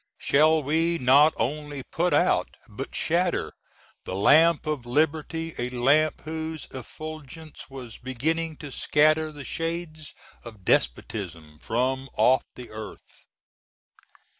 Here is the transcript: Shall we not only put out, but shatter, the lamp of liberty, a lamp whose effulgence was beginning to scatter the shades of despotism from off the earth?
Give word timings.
Shall 0.17 0.63
we 0.63 0.97
not 0.97 1.31
only 1.37 1.83
put 1.83 2.11
out, 2.11 2.57
but 2.67 2.95
shatter, 2.95 3.53
the 4.03 4.15
lamp 4.15 4.65
of 4.65 4.87
liberty, 4.87 5.53
a 5.59 5.69
lamp 5.69 6.21
whose 6.23 6.67
effulgence 6.71 7.69
was 7.69 7.99
beginning 7.99 8.57
to 8.57 8.71
scatter 8.71 9.31
the 9.31 9.45
shades 9.45 10.15
of 10.43 10.65
despotism 10.65 11.59
from 11.59 12.09
off 12.15 12.41
the 12.55 12.71
earth? 12.71 13.27